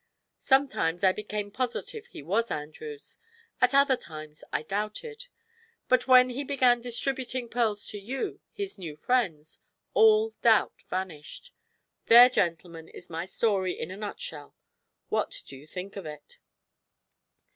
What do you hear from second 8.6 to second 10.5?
new friends, all